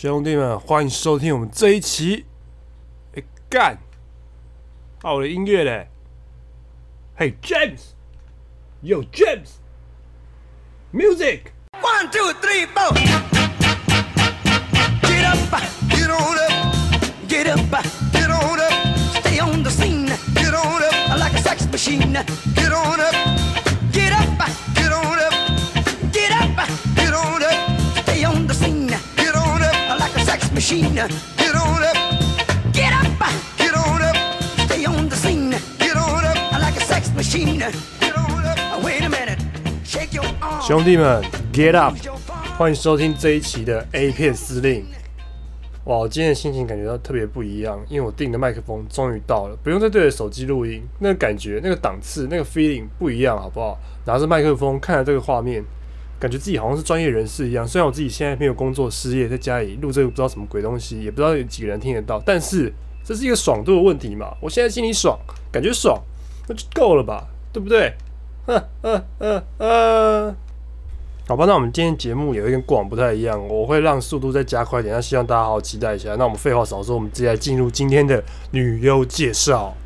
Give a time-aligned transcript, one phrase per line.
[0.00, 2.24] 兄弟们，欢迎收听我们这一期。
[3.16, 3.76] 哎，干！
[5.02, 5.88] 啊，我的音乐嘞
[7.18, 11.46] ！Hey James，Yo James，Music。
[11.82, 12.94] One, two, three, four.
[15.02, 15.36] Get up,
[15.90, 16.52] get on up,
[17.26, 17.58] get up,
[18.12, 18.72] get on up.
[19.20, 22.12] Stay on the scene, get on up like a sex machine.
[22.54, 23.16] Get on up,
[30.68, 30.94] machine.
[30.94, 31.96] Get on up,
[32.72, 33.06] get up,
[33.56, 34.16] get on up.
[34.66, 37.58] Stay on the scene, get on up like a sex machine.
[37.58, 38.84] Get on up.
[38.84, 39.38] Wait a minute,
[39.82, 40.60] shake your arm.
[40.60, 41.24] 兄弟们
[41.54, 41.94] ，Get up！
[42.58, 44.84] 欢迎收听这一期的 A 片司令。
[45.84, 53.78] 哇，我今天的心情感觉到特别不一样，因为我订的麦克风终于到了，不用再对着手机录音，那个感觉、那个档次、那个 feeling 不一样，好不好？
[54.04, 55.64] 拿着麦克风看着这个画面，
[56.18, 57.66] 感觉自己好像是专业人士一样。
[57.66, 62.72] 虽然我自己现在没有工作失业，在家里录这个不知道什么鬼东西，也不知道有几个人听得到，但是
[63.04, 64.34] 这是一个爽度的问题嘛。
[64.40, 65.18] 我现在心里爽，
[65.52, 66.00] 感觉爽，
[66.48, 67.94] 那就够了吧，对不对？
[68.46, 70.36] 嗯嗯嗯嗯。
[71.26, 76.16] 好吧，那我们今天节目有一点过往不太一样，我会让速度再加快一点，那希望大家好好期待一下。
[76.16, 79.76] 那我们废话少说，我们直接来进入今天的女优介绍。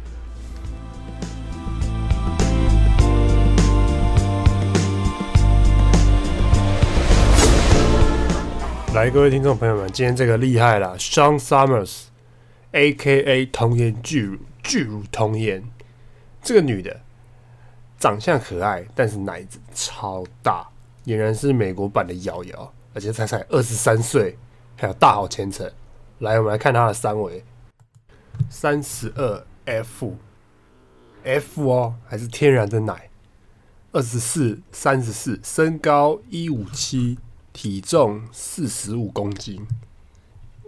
[9.03, 13.47] 来，各位听众朋友们，今天这个厉害了，Sean Summers，A.K.A.
[13.47, 15.65] 童颜巨乳，巨乳童颜。
[16.41, 17.01] 这个女的
[17.99, 20.69] 长相可爱，但是奶子超大，
[21.05, 24.39] 俨然是美国版的瑶瑶，而且她才二十三岁，
[24.77, 25.69] 还有大好前程。
[26.21, 27.43] 来，我们来看她的三围，
[28.49, 33.11] 三十二 F，F 哦，还是天然的奶，
[33.91, 37.19] 二十四、三十四，身高一五七，
[37.53, 39.67] 体重四十五公斤。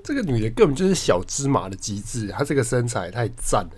[0.02, 3.70] 这个女的根本就是小芝麻的极致，她这个身材太赞了。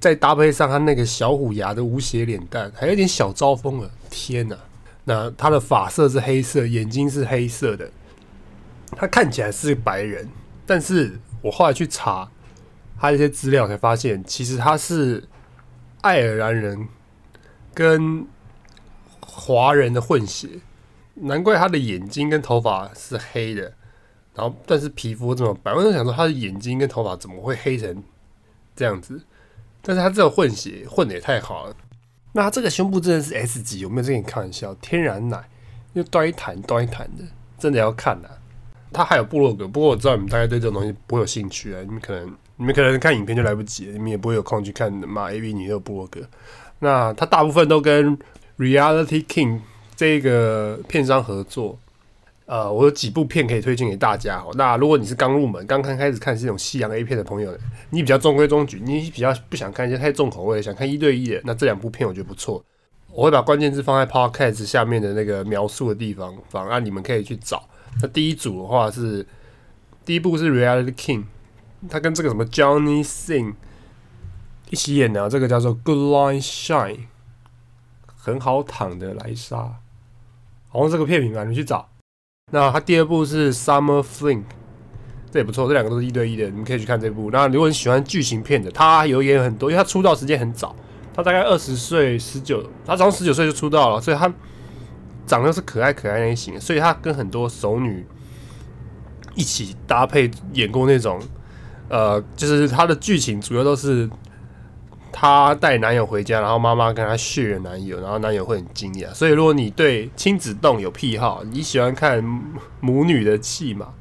[0.00, 3.90] 再搭配上她那个小虎牙的无邪脸蛋，还有点小招风了。
[4.08, 4.56] 天哪！
[5.04, 7.90] 那她的发色是黑色，眼睛是黑色的，
[8.96, 10.28] 她看起来是白人，
[10.66, 12.28] 但是我后来去查
[12.98, 15.28] 她一些资料，才发现其实她是
[16.00, 16.88] 爱尔兰人
[17.74, 18.26] 跟
[19.20, 20.48] 华人的混血，
[21.20, 23.62] 难怪他的眼睛跟头发是黑的，
[24.34, 28.02] 然后但是皮肤这么白，我就想说他的眼睛跟头发怎么会黑成
[28.74, 29.20] 这样子？
[29.82, 31.74] 但是他这个混血混的也太好了。
[32.32, 34.74] 那他这个胸部真的是 S 级，有没有在跟你开玩笑？
[34.76, 35.48] 天然奶
[35.94, 37.24] 又端一弹端一弹的，
[37.58, 38.28] 真的要看呐、
[38.92, 46.20] 他还有部落格，不过我知道你们大概对这种东西不会有兴趣啊，你们可能你们可能看影片就来不及了，你们也不会有空去看马 A V 女优部落格。
[46.78, 48.16] 那他大部分都跟
[48.58, 49.60] Reality King
[50.00, 51.78] 这个片商合作。
[52.46, 54.50] 呃，我有几部片可以推荐给大家哦。
[54.54, 57.54] 那如果你是刚入门、刚刚开始看这种西洋 A 片的朋友，
[57.90, 62.64] 你比较中规中矩，你比较不想看一些太重口味，想看一对一的，那这两部片我觉得不错。
[63.12, 67.68] 我会把关键字放在 Podcast 下面的那个描述的地方，放啊，你们可以去找。
[68.00, 69.26] 那第一组的话是
[70.06, 71.24] 第一部是 Reality King，
[71.90, 73.52] 他跟这个什么 Johnny Sing
[74.70, 77.00] 一起演的、这个叫做 Good Line Shine，
[78.16, 79.74] 很好躺的莱莎，
[80.70, 81.86] 好像这个片名吧，你去找。
[82.52, 84.42] 那他第二部是 Summer Fling，
[85.30, 87.30] 这也不错，这两个都是一对一的，你们可以去看这部。
[87.30, 90.74] 那如果你喜欢剧情片的，他有演很多，因为他出道时间很早，
[91.14, 94.32] 他大概二十岁、十九，他从十九岁就出道了，所以他
[95.26, 98.04] 长得是可爱可爱那型，所以他跟很多熟女
[99.36, 101.20] 一起搭配演过那种，
[101.88, 104.10] 呃，就是他的剧情主要都是
[105.12, 109.12] 她带男友回家，然后妈妈跟她 share 男友，然后男友会很惊讶。
[109.12, 112.22] 所以如果你对亲子洞有癖好，你喜欢看
[112.80, 113.94] 母女的戏嘛，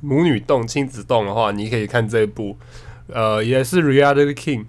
[0.00, 2.56] 母女动、亲子动的话，你可以看这一部，
[3.08, 4.64] 呃，也是 Reality King，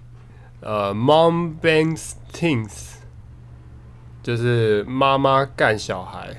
[0.60, 2.94] 呃，Mom Bangs Teens，
[4.22, 6.36] 就是妈妈干小孩，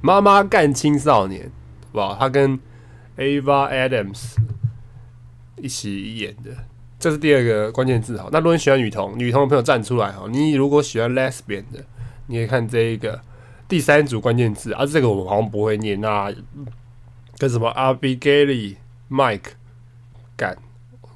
[0.00, 1.50] 妈妈干青少年，
[1.92, 2.16] 好不好？
[2.18, 2.58] 他跟
[3.16, 4.36] Ava Adams
[5.56, 6.50] 一起演的。
[7.00, 8.28] 这是第二个关键字哈。
[8.30, 10.26] 那如果你喜欢女同，女同的朋友站出来哈。
[10.30, 11.82] 你如果喜欢 lesbian 的，
[12.26, 13.18] 你可以看这一个
[13.66, 14.84] 第三组关键字啊。
[14.84, 16.30] 这个我好像不会念那
[17.38, 18.76] 跟什么 Abigail
[19.10, 19.52] Mike
[20.36, 20.58] 干，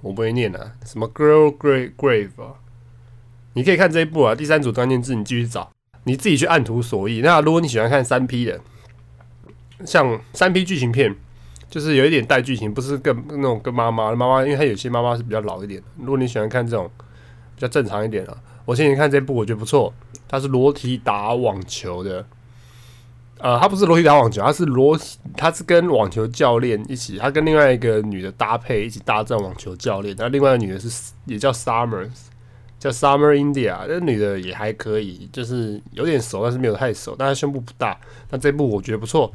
[0.01, 0.73] 我不会念啊。
[0.87, 2.55] 什么 Girl Grave Grave 啊？
[3.53, 4.35] 你可以看这一部啊。
[4.35, 5.71] 第三组关键字你继续找，
[6.05, 7.21] 你自己去按图索骥。
[7.21, 8.59] 那如果你喜欢看三 P 的，
[9.85, 11.15] 像三 P 剧情片。
[11.69, 15.82] 就是有一点带剧情，不是跟那种跟妈妈妈妈，因为她有些妈妈是比较老一点。
[15.99, 16.90] 如果你喜欢看这种
[17.55, 19.93] 比较正常一点的，我先前看这部我觉得不错，
[20.28, 22.25] 它是裸体打网球的，
[23.38, 30.14] 呃，他不是裸体打网球，他是裸体，他是跟网球教练一起，他跟另外一个女的搭配一起大战网球教练。
[30.19, 32.11] 那另外一个女的是也叫 Summers，
[32.78, 37.99] 叫 Summer India，那女的也还可以，就是有点熟，但是没有太熟，但她胸部不大。
[38.31, 39.32] 那这部我觉得不错。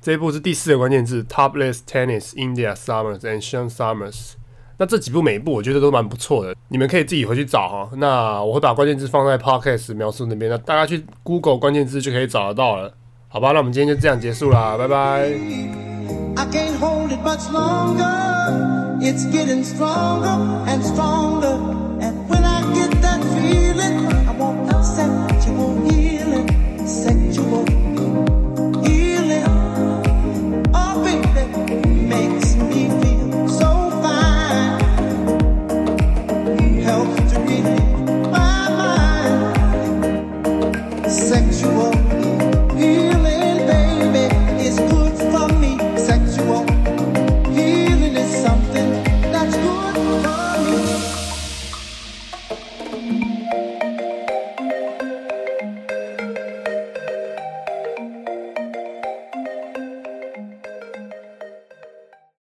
[0.00, 4.34] 这一部是第四个关键字：Topless Tennis India Summers and Sean Summers。
[4.78, 7.90] 那这几部每一部我觉得都蛮不错的，你们可以自己回去找哈。
[7.96, 12.94] 那我会把关键字放在 Podcast 描述那边，那大家去 Google 关键字就可以找得到了，
[13.26, 13.50] 好吧？
[13.50, 15.26] 那我们今天就这样结束啦，拜拜。
[16.36, 18.06] I can't hold it much longer.
[19.00, 21.58] It's getting stronger and stronger.
[22.00, 26.07] And when I get that feeling, I want sexual healing, sexual